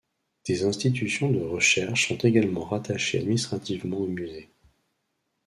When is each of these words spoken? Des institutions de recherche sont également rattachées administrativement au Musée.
Des 0.47 0.63
institutions 0.65 1.29
de 1.29 1.41
recherche 1.41 2.07
sont 2.07 2.15
également 2.17 2.65
rattachées 2.65 3.19
administrativement 3.19 3.97
au 3.99 4.07
Musée. 4.07 4.49